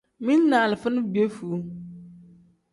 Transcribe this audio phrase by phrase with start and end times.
[0.19, 1.63] Mili ni alifa ni piyefuu.